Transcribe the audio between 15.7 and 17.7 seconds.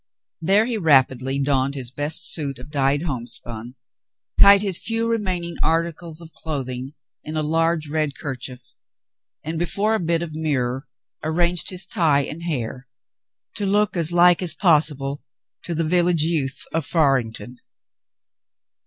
the .village youth of Farington.